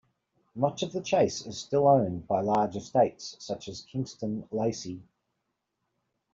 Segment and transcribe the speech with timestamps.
[0.55, 5.03] Much of the Chase is still owned by large estates such as Kingston Lacy.